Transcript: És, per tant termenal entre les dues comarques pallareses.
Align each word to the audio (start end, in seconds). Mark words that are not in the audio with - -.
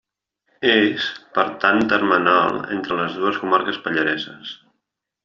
És, 0.69 1.03
per 1.35 1.43
tant 1.65 1.83
termenal 1.93 2.57
entre 2.79 2.97
les 3.01 3.19
dues 3.21 3.39
comarques 3.45 3.79
pallareses. 3.85 4.57